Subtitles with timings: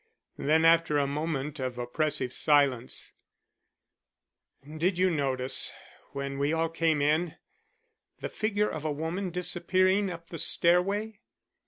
[0.39, 3.13] Then after a moment of oppressive silence,
[4.67, 5.73] "Did you notice,
[6.13, 7.35] when we all came in,
[8.19, 11.19] the figure of a woman disappearing up the stair way?